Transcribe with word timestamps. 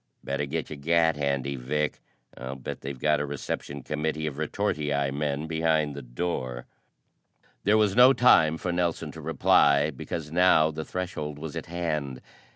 "Better 0.23 0.47
get 0.47 0.71
your 0.71 0.77
gat 0.77 1.15
handy, 1.15 1.55
Vic. 1.55 1.99
I'll 2.35 2.55
bet 2.55 2.81
they've 2.81 2.97
got 2.97 3.19
a 3.19 3.25
reception 3.27 3.83
committee 3.83 4.25
of 4.25 4.37
retortii 4.39 5.11
men 5.13 5.45
behind 5.45 5.93
the 5.93 6.01
door." 6.01 6.65
There 7.65 7.77
was 7.77 7.95
no 7.95 8.11
time 8.11 8.57
for 8.57 8.71
Nelson 8.71 9.11
to 9.11 9.21
reply 9.21 9.91
because 9.91 10.31
now 10.31 10.71
the 10.71 10.83
threshold 10.83 11.37
was 11.37 11.55
at 11.55 11.67
hand. 11.67 12.19